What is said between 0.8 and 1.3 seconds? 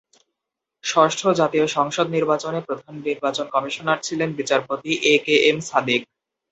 ষষ্ঠ